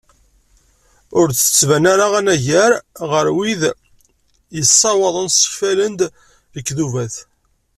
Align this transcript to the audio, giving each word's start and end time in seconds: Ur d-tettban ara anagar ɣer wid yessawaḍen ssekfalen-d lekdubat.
Ur 1.19 1.27
d-tettban 1.29 1.85
ara 1.93 2.05
anagar 2.19 2.73
ɣer 3.11 3.27
wid 3.35 3.61
yessawaḍen 4.57 5.27
ssekfalen-d 5.31 6.01
lekdubat. 6.55 7.15